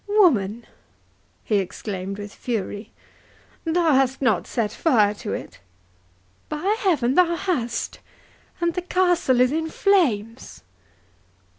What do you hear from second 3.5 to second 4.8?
"thou hast not set